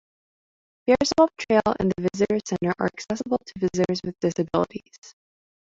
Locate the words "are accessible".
2.79-3.37